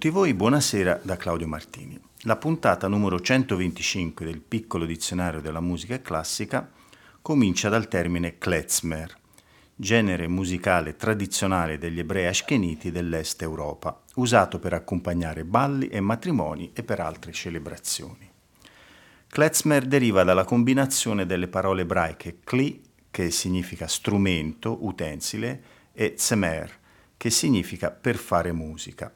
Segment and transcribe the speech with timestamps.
[0.00, 2.00] Tutti voi, buonasera da Claudio Martini.
[2.20, 6.70] La puntata numero 125 del piccolo dizionario della musica classica
[7.20, 9.14] comincia dal termine klezmer,
[9.76, 16.82] genere musicale tradizionale degli ebrei ashkeniti dell'est Europa, usato per accompagnare balli e matrimoni e
[16.82, 18.26] per altre celebrazioni.
[19.28, 26.78] Klezmer deriva dalla combinazione delle parole ebraiche kli, che significa strumento, utensile, e zemer,
[27.18, 29.12] che significa per fare musica.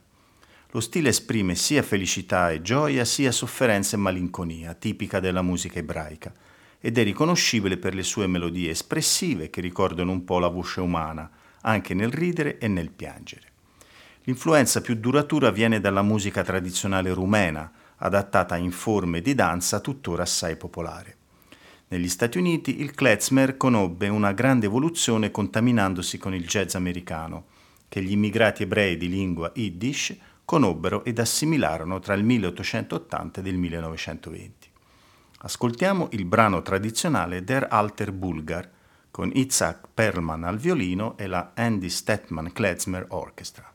[0.75, 6.33] Lo stile esprime sia felicità e gioia, sia sofferenza e malinconia, tipica della musica ebraica,
[6.81, 11.31] ed è riconoscibile per le sue melodie espressive che ricordano un po' la voce umana,
[11.61, 13.53] anche nel ridere e nel piangere.
[14.25, 20.57] L'influenza più duratura viene dalla musica tradizionale rumena, adattata in forme di danza tuttora assai
[20.57, 21.17] popolare.
[21.87, 27.45] Negli Stati Uniti il klezmer conobbe una grande evoluzione contaminandosi con il jazz americano,
[27.87, 33.59] che gli immigrati ebrei di lingua yiddish conobbero ed assimilarono tra il 1880 ed il
[33.59, 34.71] 1920.
[35.39, 38.71] Ascoltiamo il brano tradizionale Der Alter Bulgar
[39.11, 43.74] con Itzhak Perlman al violino e la Andy Stetman Klezmer Orchestra.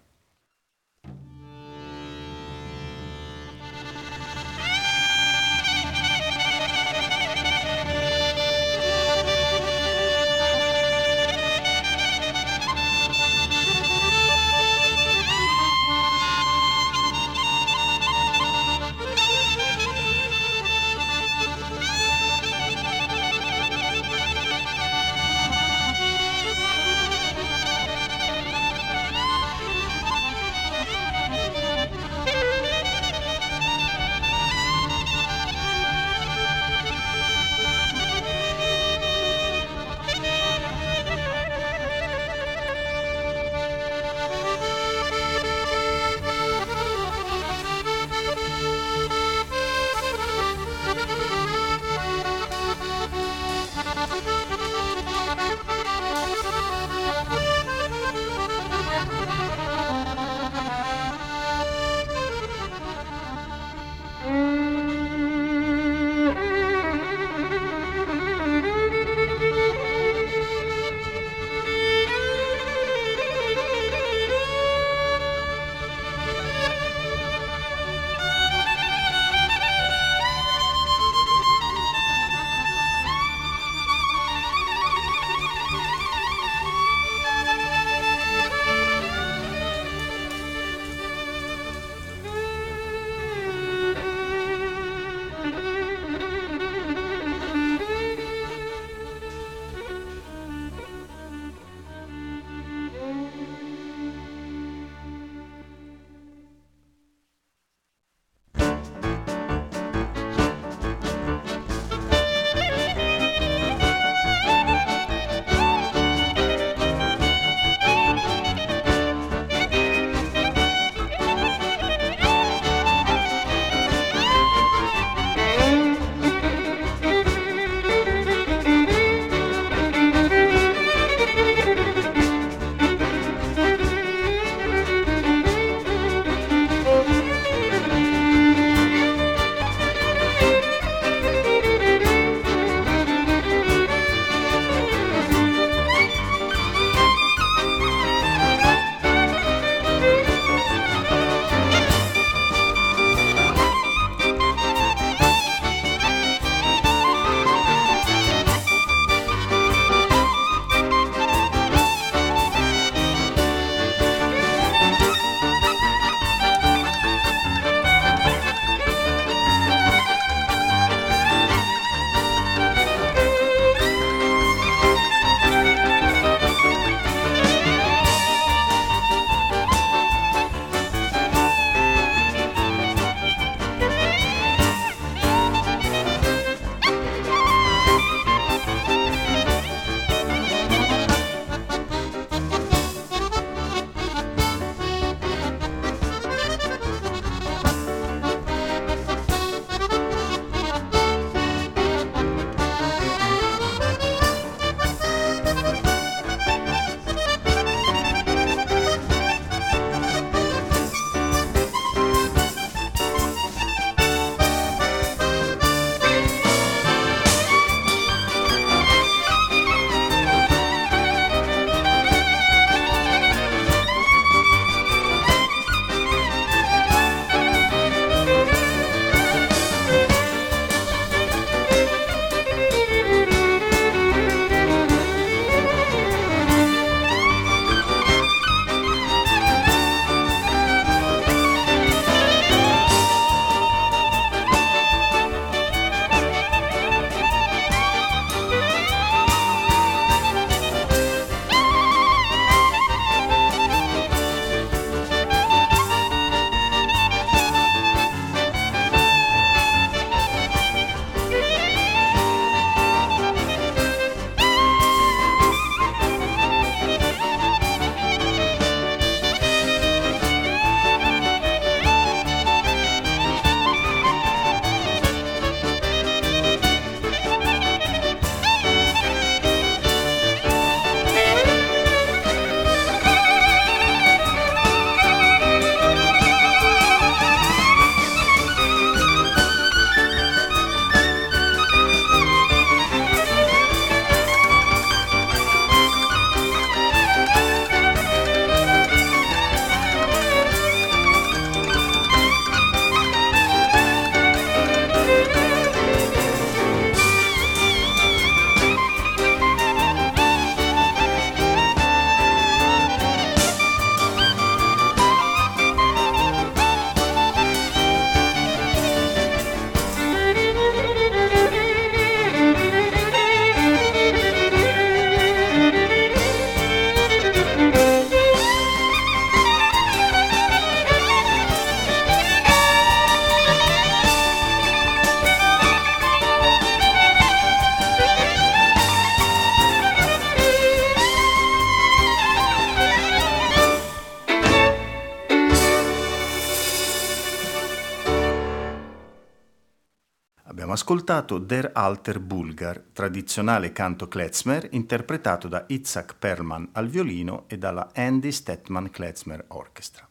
[350.90, 357.92] Ascoltato Der Alter Bulgar, tradizionale canto klezmer interpretato da Itzhak Perlman al violino e dalla
[357.94, 360.10] Andy Stetman Klezmer Orchestra.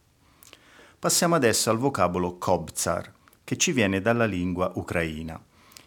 [0.97, 3.11] Passiamo adesso al vocabolo Kobzar,
[3.43, 5.37] che ci viene dalla lingua ucraina.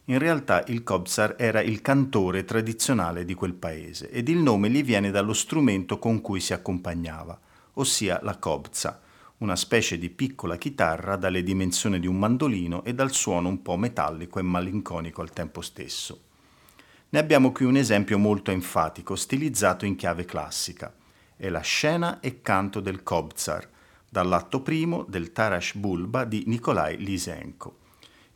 [0.05, 4.85] In realtà il Kobzar era il cantore tradizionale di quel paese ed il nome gli
[4.85, 7.41] viene dallo strumento con cui si accompagnava,
[7.75, 9.01] ossia la kobza,
[9.43, 13.77] una specie di piccola chitarra dalle dimensioni di un mandolino e dal suono un po'
[13.77, 16.23] metallico e malinconico al tempo stesso.
[17.11, 20.95] Ne abbiamo qui un esempio molto enfatico, stilizzato in chiave classica.
[21.37, 23.69] È la scena e canto del Kobzar,
[24.09, 27.81] dall'atto primo del Tarash Bulba di Nikolai Lysenko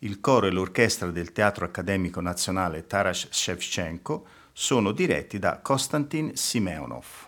[0.00, 7.25] il coro e l'orchestra del Teatro Accademico Nazionale Taras Shevchenko sono diretti da Konstantin Simeonov.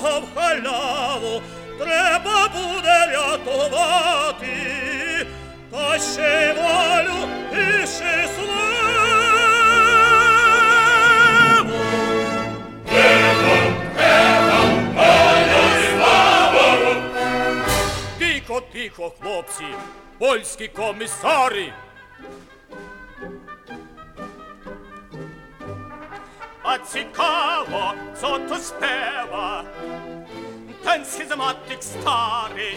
[0.00, 1.42] Гастра в халяву,
[1.78, 4.46] треба буде рятувати,
[5.70, 8.26] та ще волю і ще.
[18.18, 19.64] Тихо, тихо, хлопці,
[20.18, 21.72] польські комісари,
[26.62, 29.64] А цікаво, co tu śpiewa
[30.90, 32.72] ten schizmatyk stary.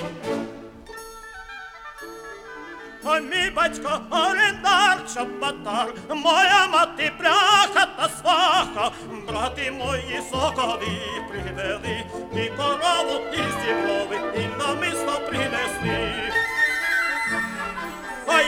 [3.06, 8.92] Ой, мій батько орендар чоботар, моя мати пряха та сваха,
[9.28, 12.04] брати мої соколи привели,
[12.36, 16.43] і корову, і зіброви, і намисто принесли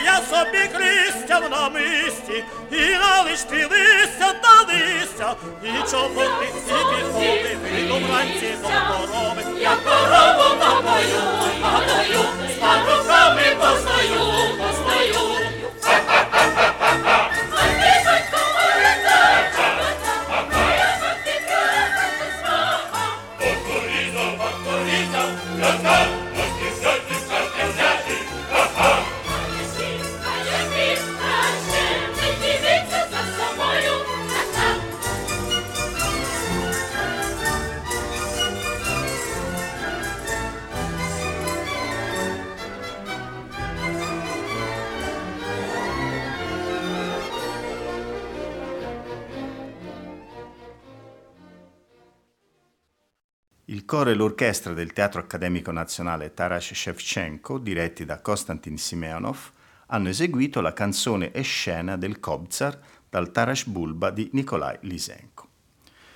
[0.05, 7.83] я собі крістя в намисті, і налички листя та листя, і чоботи всі підходи, і
[7.83, 9.61] добранці до корови.
[9.61, 11.21] Я корову напою,
[11.63, 14.19] а мою, з паруками постаю,
[14.57, 15.34] постаю.
[53.85, 59.51] Il coro e l'orchestra del Teatro Accademico Nazionale Taras Shevchenko, diretti da Konstantin Simeonov,
[59.85, 65.47] hanno eseguito la canzone e scena del Kobzar dal Taras Bulba di Nikolai Lysenko.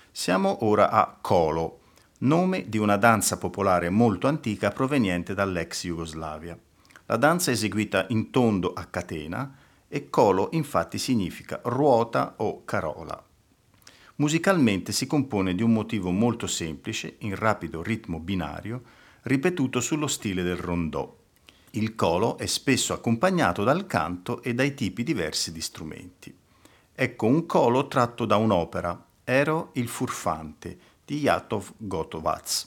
[0.10, 1.82] Siamo ora a Kolo,
[2.22, 6.58] nome di una danza popolare molto antica proveniente dall'ex Jugoslavia.
[7.06, 9.56] La danza è eseguita in tondo a catena
[9.88, 13.29] e Kolo infatti significa ruota o carola.
[14.20, 18.82] Musicalmente si compone di un motivo molto semplice, in rapido ritmo binario,
[19.24, 21.16] ripetuto sullo stile del rondò.
[21.72, 26.36] Il colo è spesso accompagnato dal canto e dai tipi diversi di strumenti.
[26.94, 32.66] Ecco un colo tratto da un'opera, Ero il furfante, di Jatov Gotovac.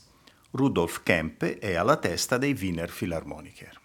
[0.53, 3.81] Rudolf Kempe è alla testa dei Wiener Philharmoniker.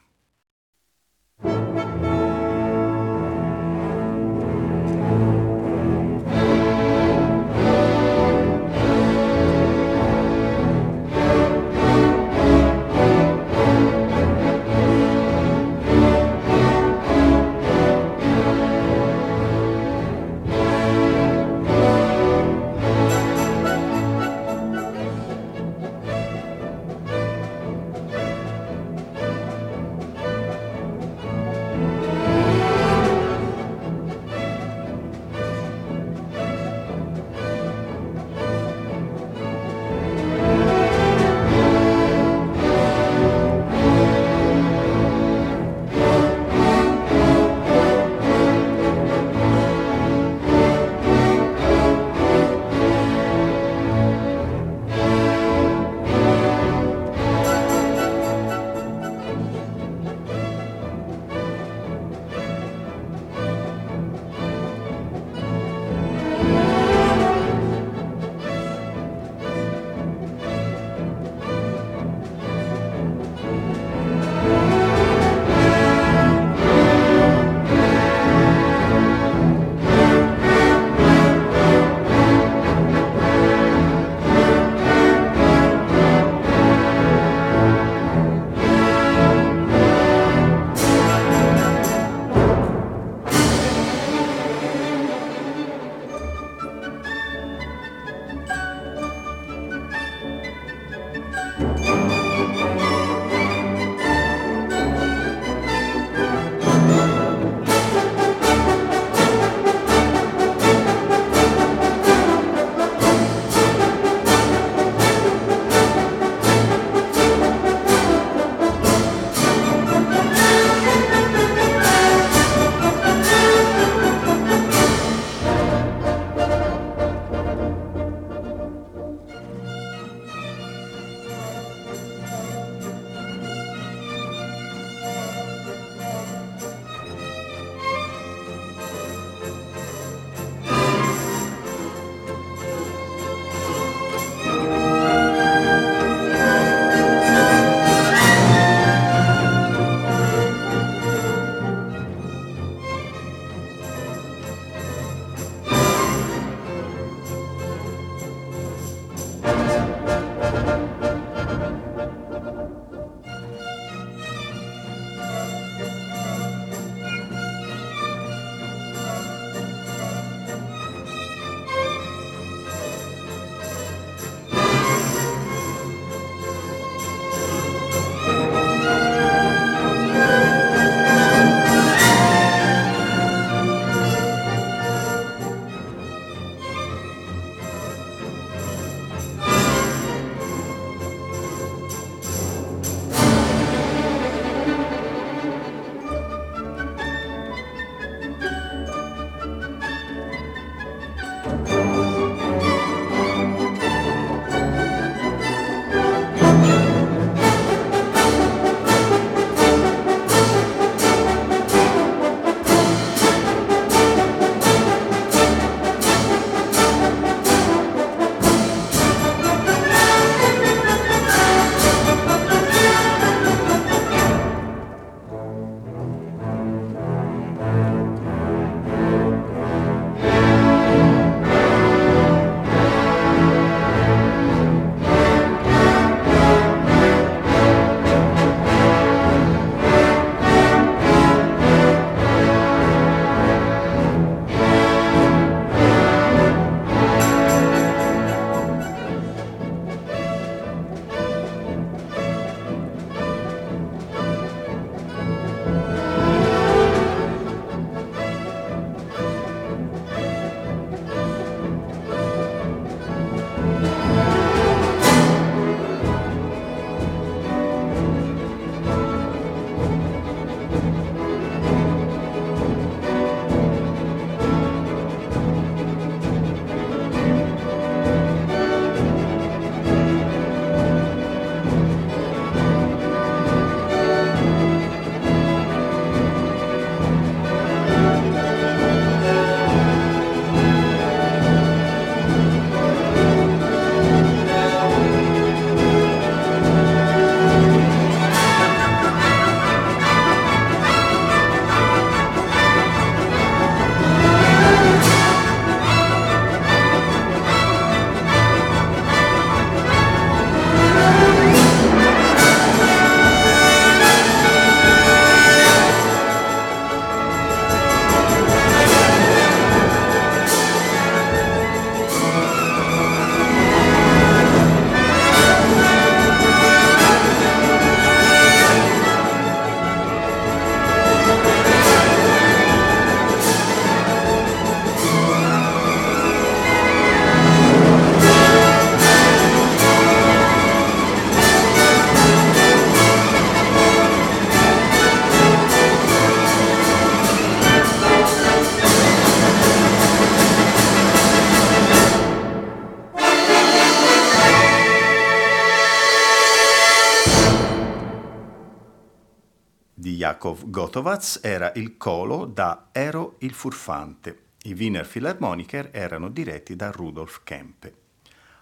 [360.88, 364.44] Yakov Gotovac era il colo da Ero il Furfante.
[364.64, 367.94] I Wiener Philharmoniker erano diretti da Rudolf Kempe.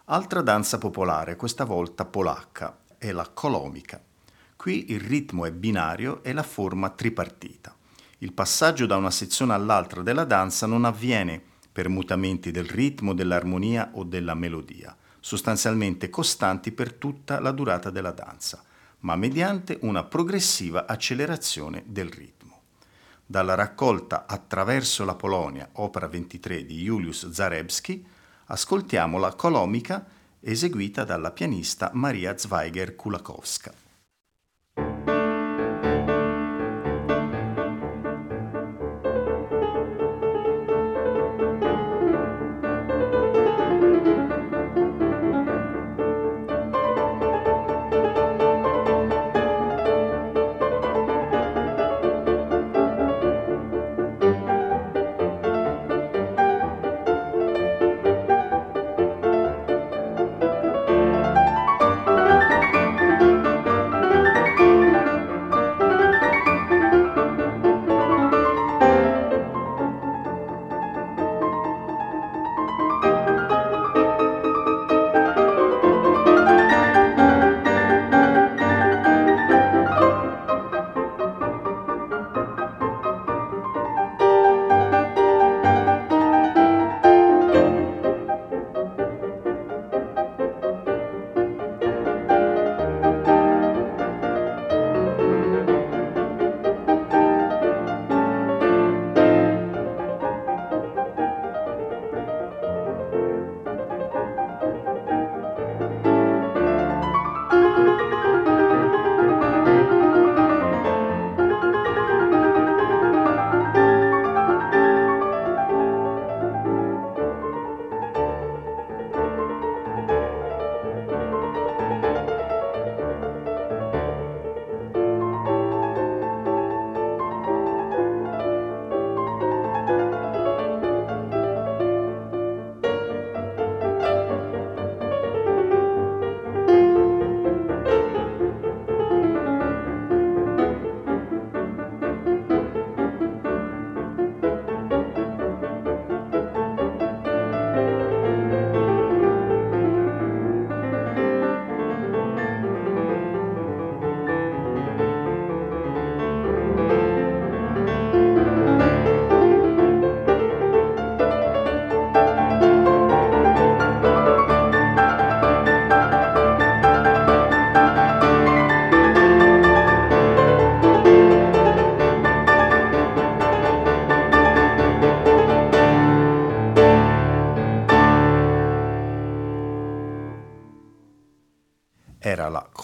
[0.05, 4.01] Altra danza popolare, questa volta polacca, è la colomica.
[4.55, 7.75] Qui il ritmo è binario e la forma tripartita.
[8.19, 11.39] Il passaggio da una sezione all'altra della danza non avviene
[11.71, 18.11] per mutamenti del ritmo, dell'armonia o della melodia, sostanzialmente costanti per tutta la durata della
[18.11, 18.63] danza
[19.05, 22.61] ma mediante una progressiva accelerazione del ritmo.
[23.23, 28.03] Dalla raccolta Attraverso la Polonia, opera 23 di Julius Zarebski,
[28.45, 30.03] ascoltiamo la Colomica
[30.39, 33.84] eseguita dalla pianista Maria Zweiger-Kulakowska.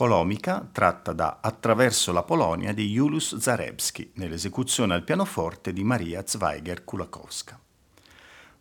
[0.02, 7.60] Colomica tratta da Attraverso la Polonia di Julius Zarebski nell'esecuzione al pianoforte di Maria Zweiger-Kulakowska.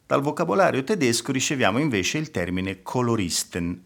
[0.04, 3.84] Dal vocabolario tedesco riceviamo invece il termine Koloristen,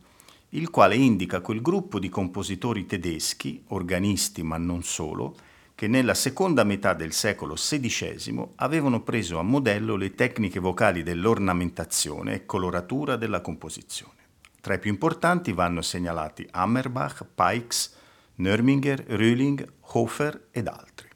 [0.49, 5.37] il quale indica quel gruppo di compositori tedeschi, organisti ma non solo,
[5.77, 12.35] che nella seconda metà del secolo XVI avevano preso a modello le tecniche vocali dell'ornamentazione
[12.35, 14.14] e coloratura della composizione.
[14.65, 17.95] Tra i più importanti vanno segnalati Hammerbach, Pikes,
[18.37, 21.07] Nörminger, Rühling, Hofer ed altri.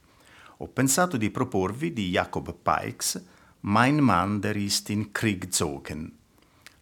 [0.58, 3.24] Ho pensato di proporvi di Jacob Pikes
[3.60, 6.14] Mein Mann der ist in Krieg zogen.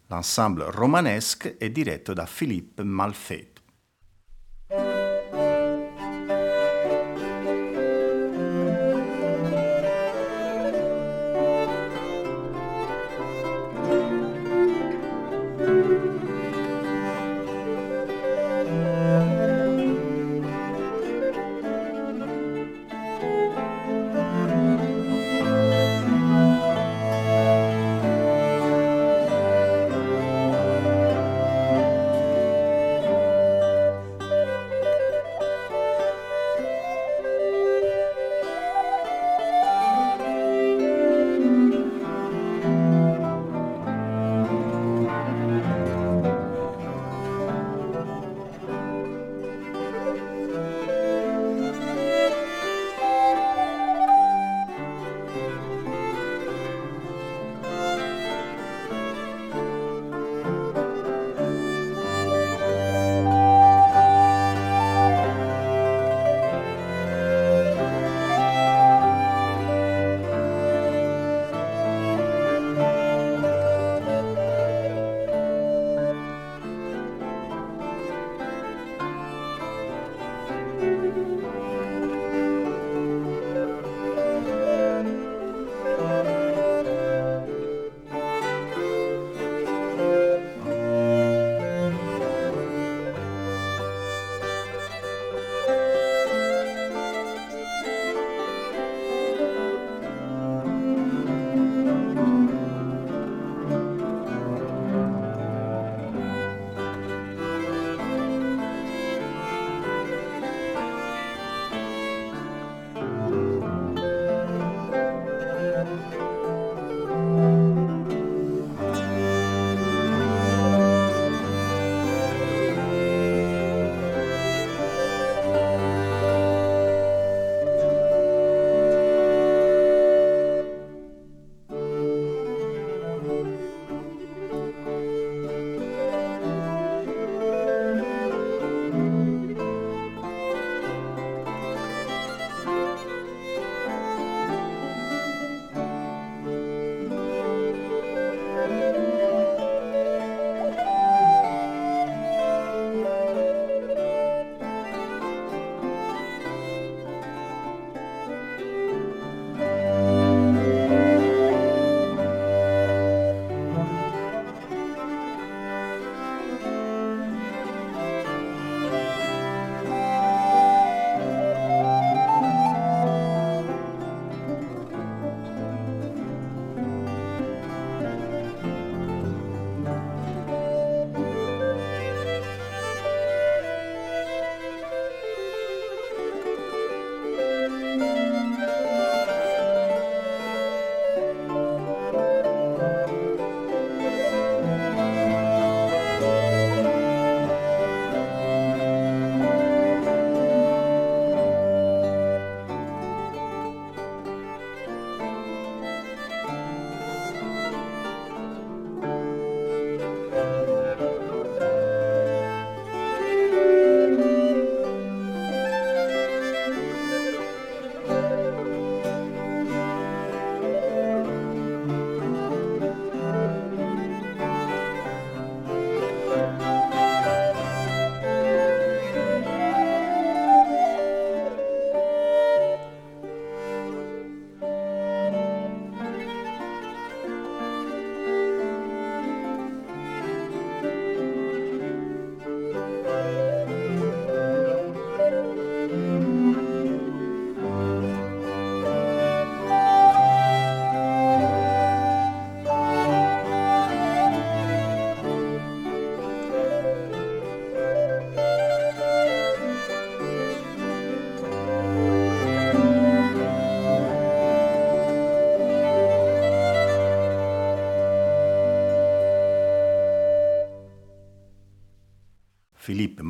[0.09, 3.63] L'ensemble romanesque è diretto da Philippe Malfait.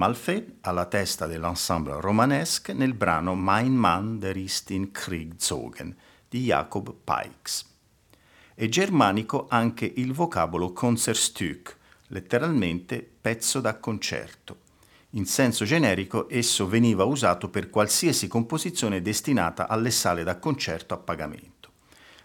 [0.06, 5.96] Malfait alla testa dell'ensemble romanesque nel brano Mein Mann der ist in Krieg zogen
[6.28, 7.64] di Jacob Pikes.
[8.54, 11.76] È germanico anche il vocabolo Konzertstück,
[12.10, 14.58] letteralmente pezzo da concerto.
[15.10, 20.98] In senso generico esso veniva usato per qualsiasi composizione destinata alle sale da concerto a
[20.98, 21.72] pagamento.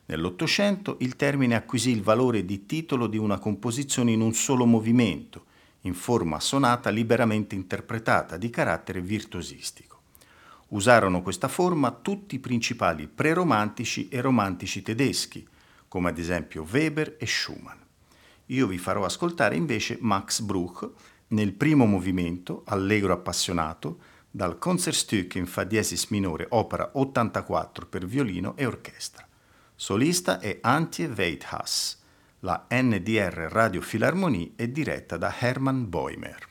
[0.06, 5.46] Nell'Ottocento il termine acquisì il valore di titolo di una composizione in un solo movimento,
[5.82, 10.02] in forma sonata liberamente interpretata, di carattere virtuosistico.
[10.70, 15.46] Usarono questa forma tutti i principali preromantici e romantici tedeschi,
[15.88, 17.78] come ad esempio Weber e Schumann.
[18.48, 20.89] Io vi farò ascoltare invece Max Bruch
[21.28, 28.56] nel primo movimento, allegro appassionato, dal Concertstück in Fa diesis minore, opera 84 per violino
[28.56, 29.28] e orchestra.
[29.76, 32.01] Solista è Antje Weidhass.
[32.44, 36.51] La NDR Radio Philharmonie è diretta da Hermann Boimer.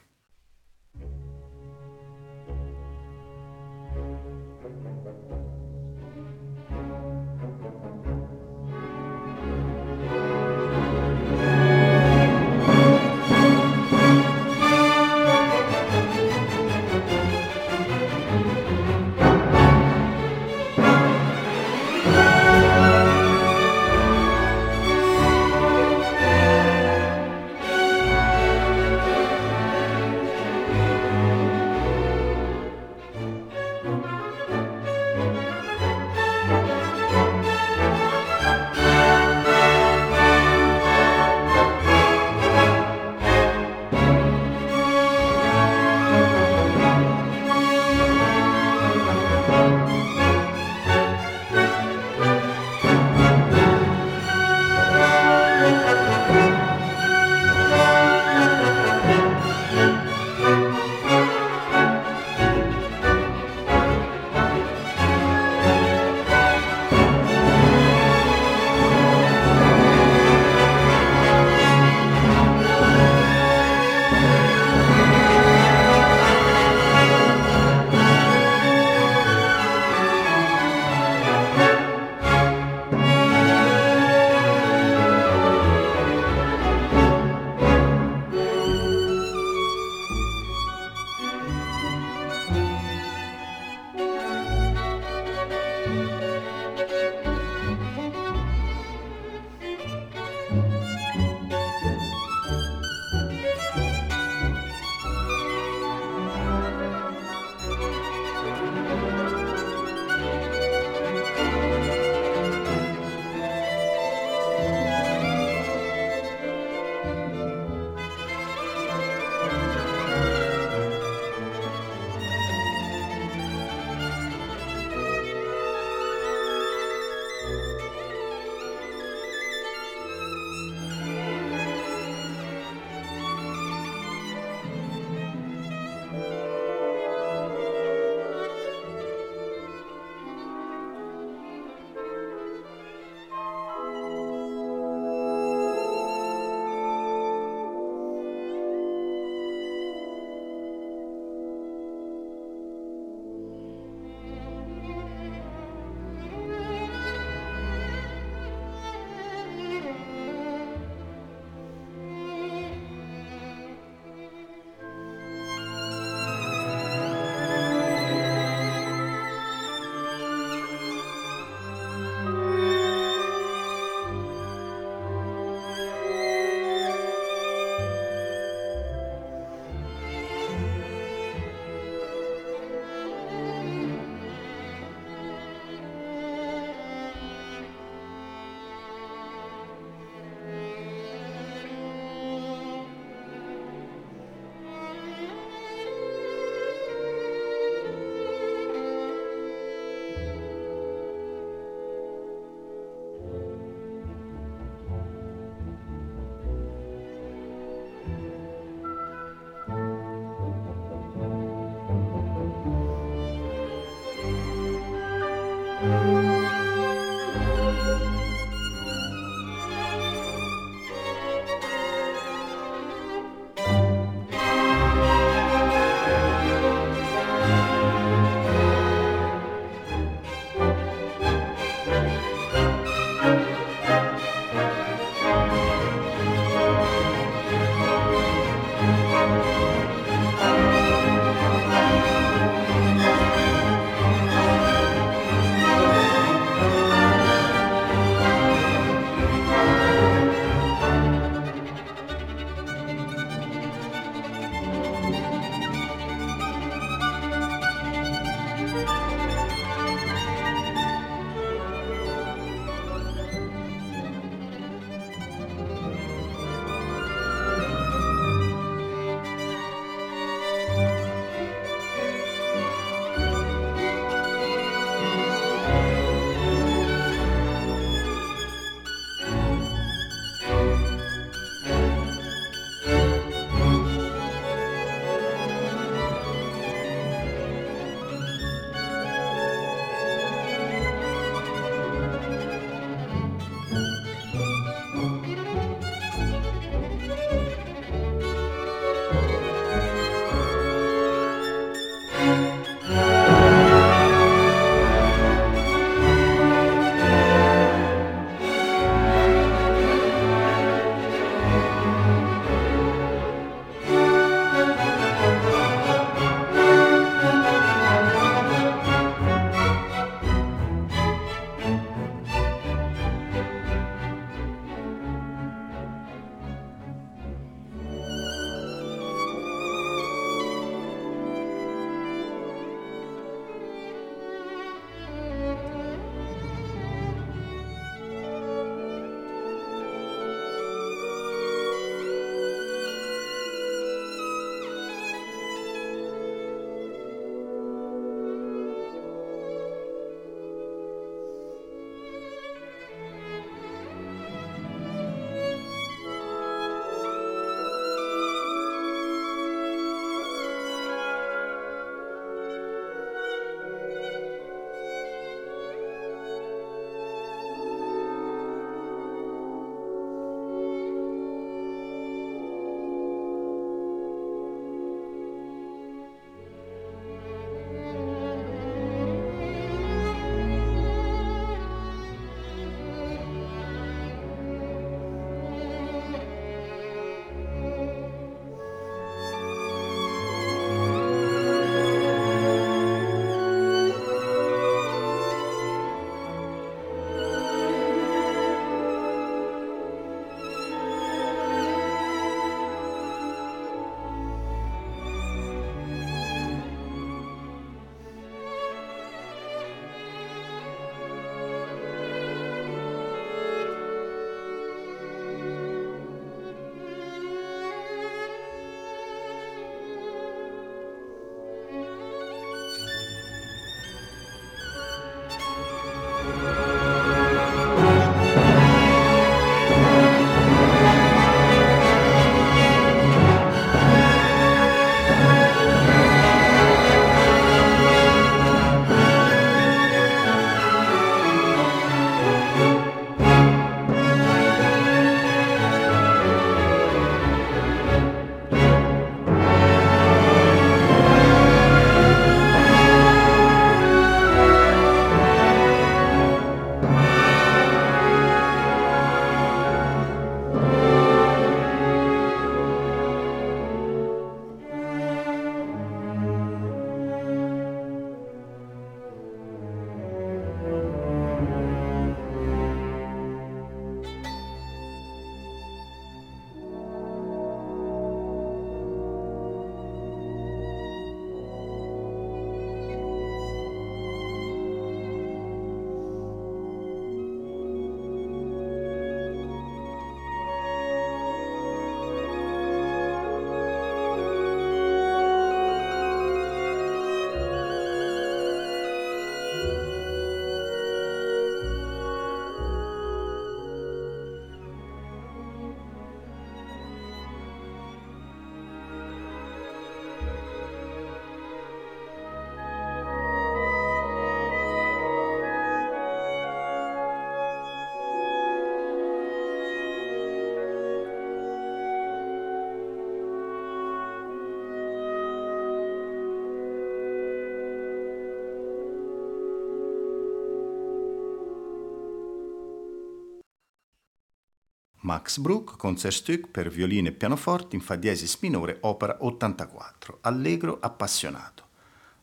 [535.10, 541.64] Max Bruch, Concertstück per violino e pianoforte in fa diesis minore, opera 84, allegro appassionato.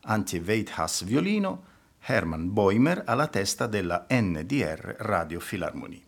[0.04, 1.64] Antje Weidhass violino,
[2.00, 6.00] Hermann Boimer alla testa della NDR Radio Philharmonie.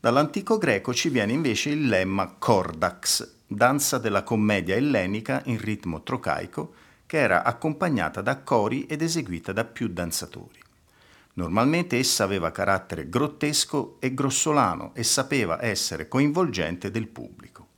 [0.00, 6.74] Dall'antico greco ci viene invece il lemma Kordax, danza della commedia ellenica in ritmo trocaico,
[7.06, 10.58] che era accompagnata da cori ed eseguita da più danzatori.
[11.38, 17.68] Normalmente essa aveva carattere grottesco e grossolano e sapeva essere coinvolgente del pubblico.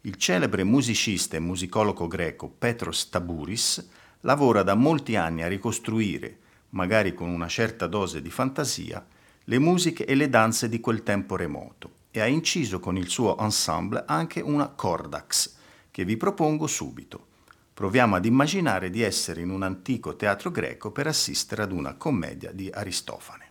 [0.00, 3.88] Il celebre musicista e musicologo greco Petros Taburis
[4.22, 6.38] lavora da molti anni a ricostruire,
[6.70, 9.06] magari con una certa dose di fantasia,
[9.44, 13.38] le musiche e le danze di quel tempo remoto e ha inciso con il suo
[13.38, 15.54] ensemble anche una Cordax,
[15.92, 17.26] che vi propongo subito.
[17.76, 22.50] Proviamo ad immaginare di essere in un antico teatro greco per assistere ad una commedia
[22.50, 23.45] di Aristofane.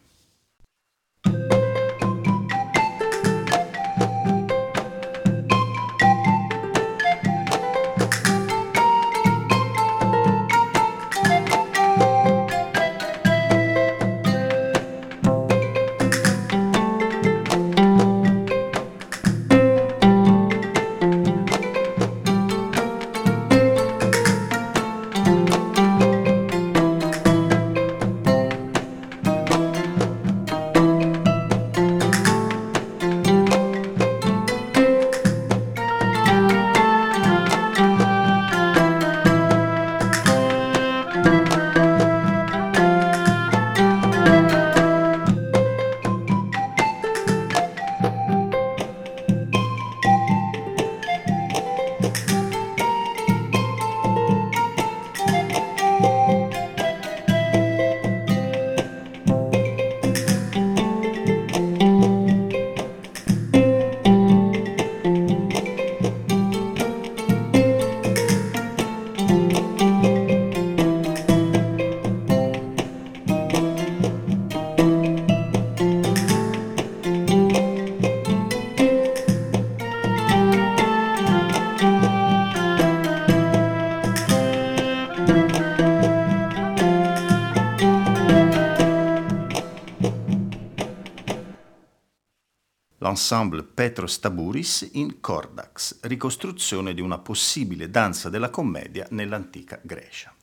[93.16, 100.34] L'ensemble Petros Taburis in Cordax, ricostruzione di una possibile danza della commedia nell'antica Grecia.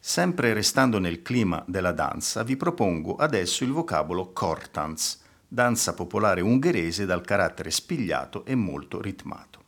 [0.00, 7.06] Sempre restando nel clima della danza, vi propongo adesso il vocabolo Kortans, danza popolare ungherese
[7.06, 9.62] dal carattere spigliato e molto ritmato.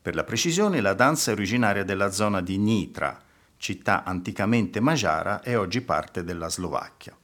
[0.00, 3.20] Per la precisione, la danza è originaria della zona di Nitra,
[3.58, 7.14] città anticamente magiara e oggi parte della Slovacchia.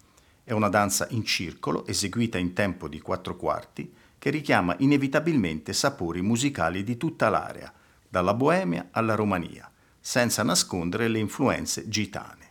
[0.45, 6.21] È una danza in circolo, eseguita in tempo di quattro quarti, che richiama inevitabilmente sapori
[6.21, 7.73] musicali di tutta l'area,
[8.07, 12.49] dalla Boemia alla Romania, senza nascondere le influenze gitane.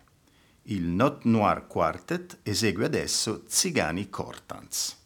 [0.64, 4.98] Il Not Noir Quartet esegue adesso Zigani Cortans.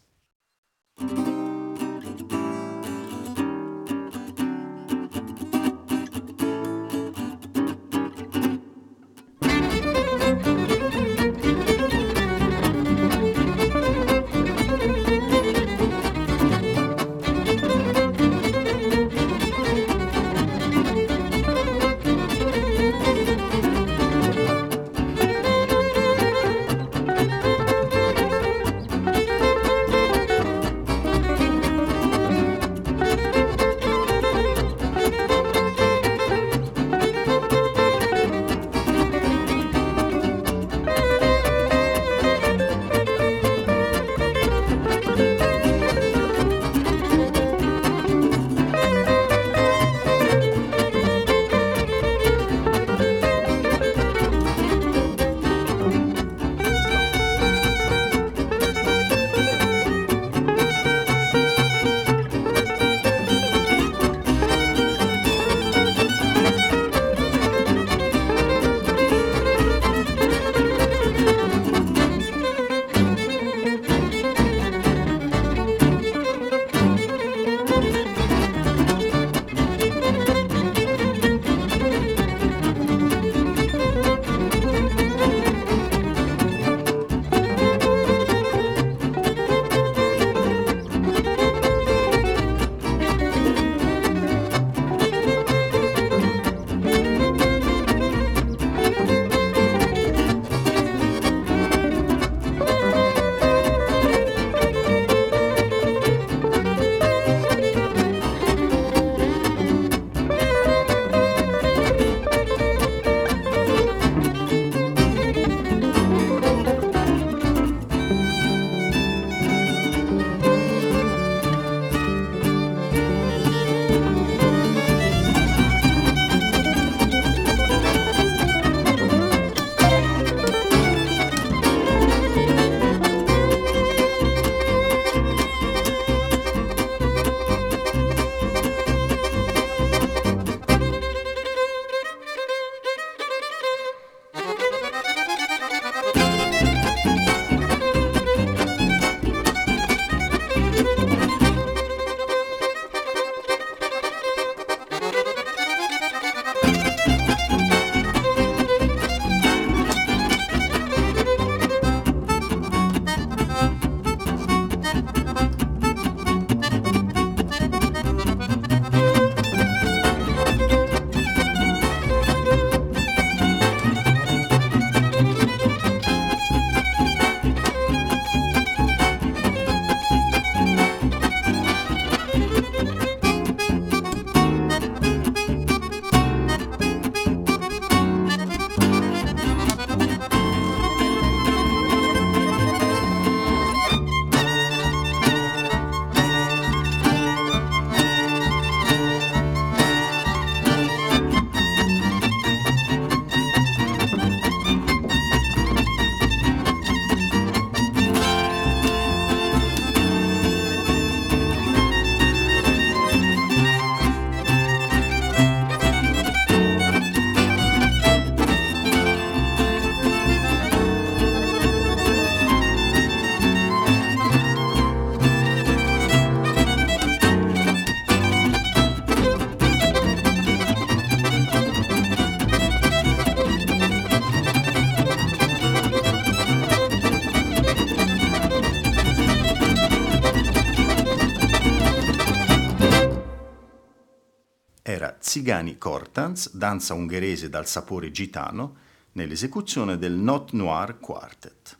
[245.54, 248.74] Tzigani Kortans, danza ungherese dal sapore gitano,
[249.12, 251.78] nell'esecuzione del Not Noir Quartet.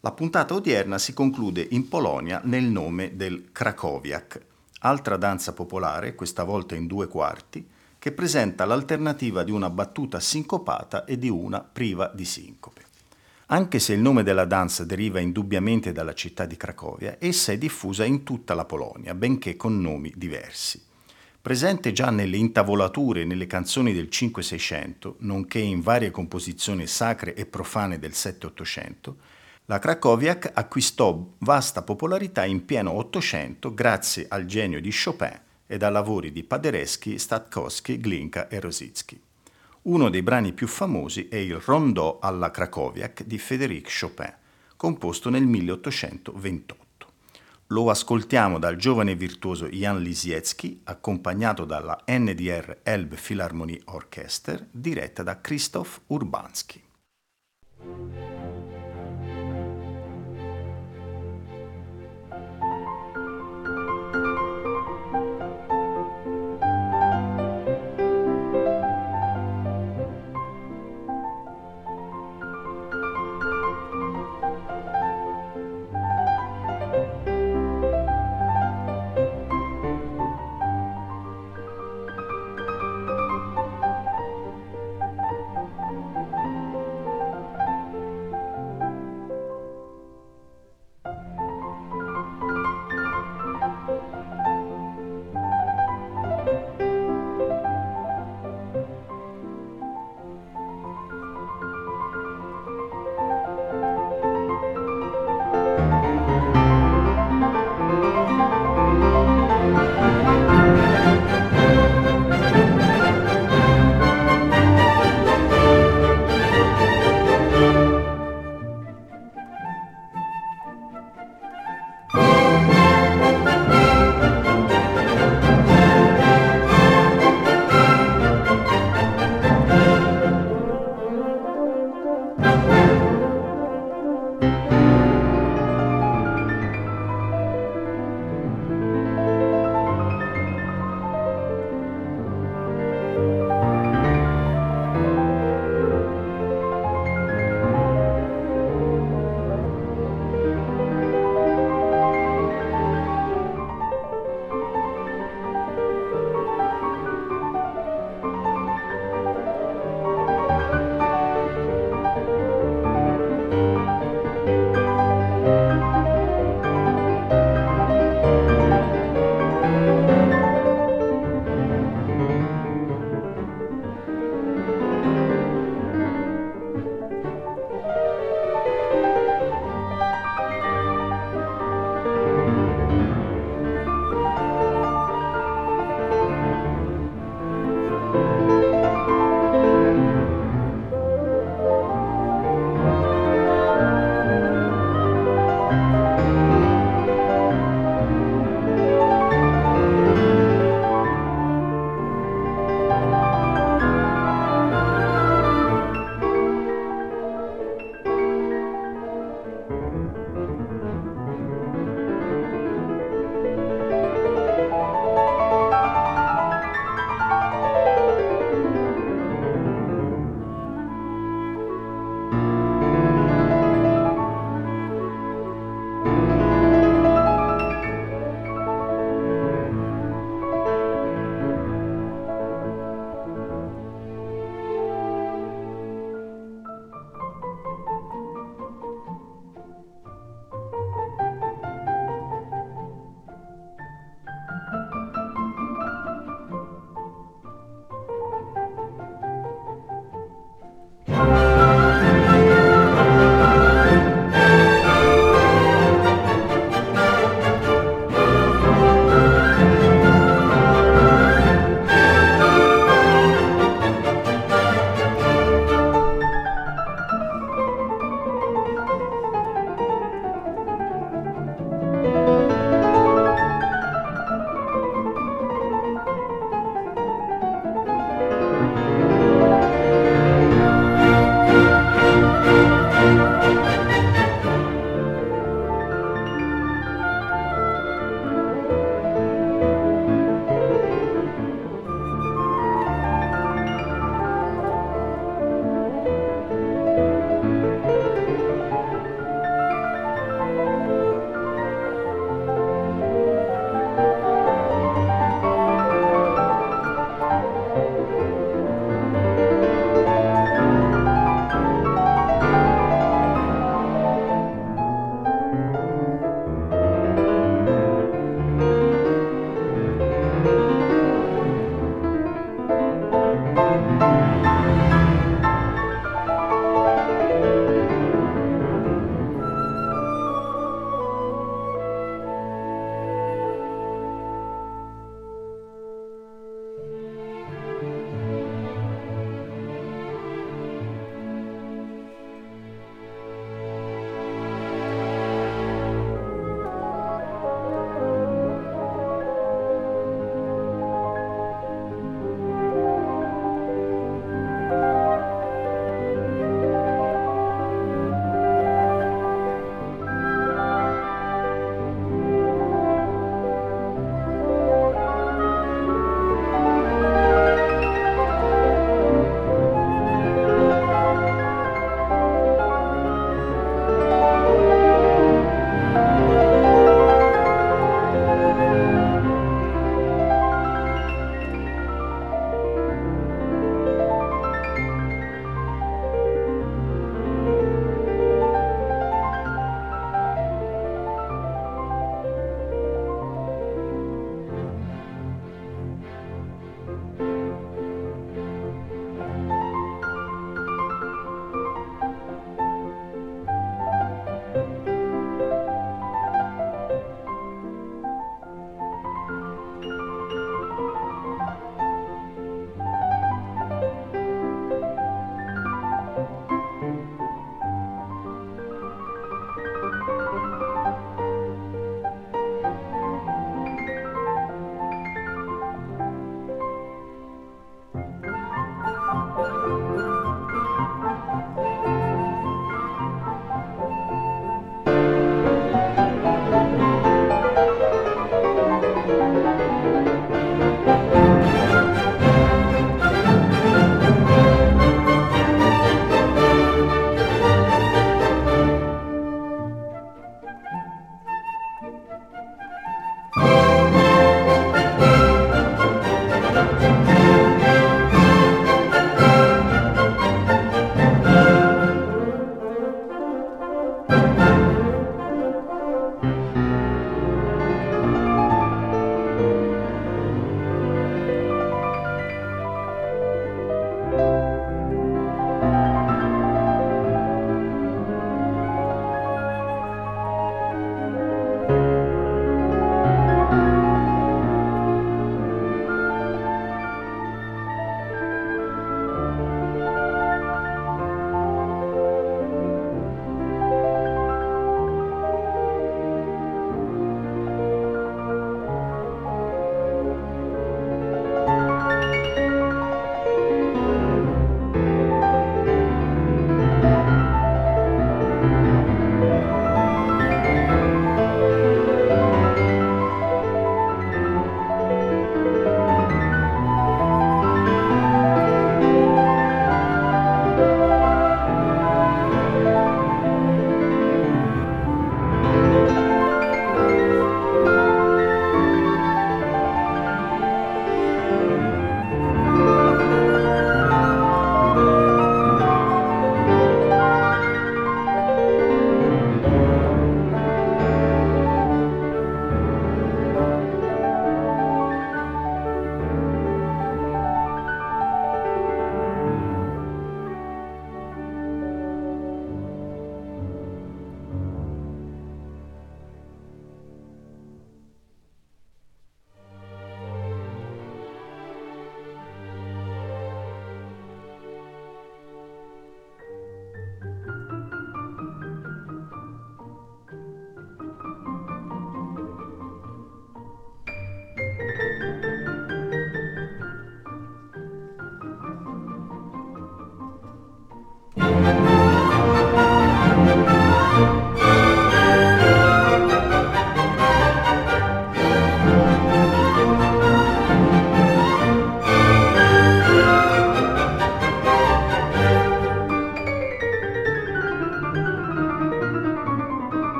[0.00, 4.44] La puntata odierna si conclude in Polonia nel nome del Krakowiak,
[4.80, 7.66] altra danza popolare, questa volta in due quarti,
[7.98, 12.84] che presenta l'alternativa di una battuta sincopata e di una priva di sincope.
[13.46, 18.04] Anche se il nome della danza deriva indubbiamente dalla città di Cracovia, essa è diffusa
[18.04, 20.88] in tutta la Polonia, benché con nomi diversi.
[21.42, 27.46] Presente già nelle intavolature e nelle canzoni del 5-600, nonché in varie composizioni sacre e
[27.46, 29.14] profane del 7-800,
[29.64, 35.88] la Krakowiak acquistò vasta popolarità in pieno Ottocento grazie al genio di Chopin e da
[35.88, 39.18] lavori di Paderewski, Statkowski, Glinka e Rositsky.
[39.82, 44.34] Uno dei brani più famosi è il Rondò alla Krakowiak di Frédéric Chopin,
[44.76, 46.79] composto nel 1828.
[47.72, 55.40] Lo ascoltiamo dal giovane virtuoso Jan Lisiecki, accompagnato dalla NDR Elbe Philharmonie Orchester, diretta da
[55.40, 56.82] Krzysztof Urbanski.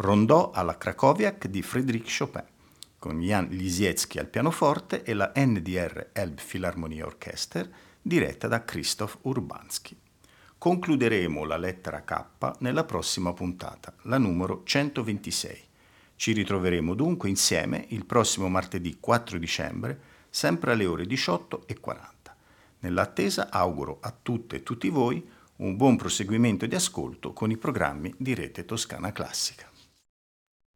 [0.00, 2.44] Rondò alla Krakowiak di Friedrich Chopin,
[3.00, 7.68] con Jan Lisiecki al pianoforte e la NDR Elbphilharmonie Orchester
[8.00, 9.98] diretta da Krzysztof Urbanski.
[10.56, 15.62] Concluderemo la lettera K nella prossima puntata, la numero 126.
[16.14, 21.96] Ci ritroveremo dunque insieme il prossimo martedì 4 dicembre, sempre alle ore 18.40.
[22.78, 28.14] Nell'attesa auguro a tutte e tutti voi un buon proseguimento di ascolto con i programmi
[28.16, 29.67] di Rete Toscana Classica.